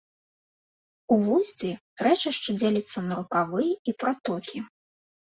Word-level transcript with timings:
У 1.15 1.17
вусці 1.25 1.67
рэчышча 2.07 2.55
дзеліцца 2.61 3.03
на 3.09 3.13
рукавы 3.19 3.67
і 3.91 3.95
пратокі. 4.05 4.57